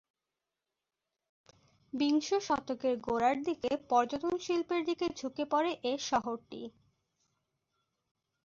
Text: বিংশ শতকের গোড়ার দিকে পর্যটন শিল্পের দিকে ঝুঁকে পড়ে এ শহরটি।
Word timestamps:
বিংশ 1.93 2.27
শতকের 2.47 2.95
গোড়ার 2.99 3.37
দিকে 3.43 3.71
পর্যটন 3.89 4.33
শিল্পের 4.37 4.81
দিকে 4.85 5.05
ঝুঁকে 5.17 5.43
পড়ে 5.51 5.71
এ 5.83 5.93
শহরটি। 6.09 6.61